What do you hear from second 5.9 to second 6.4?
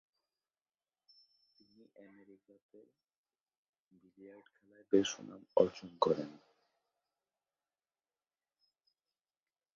করেন।